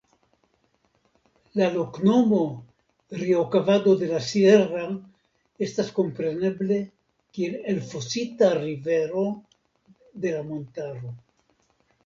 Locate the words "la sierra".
4.13-4.85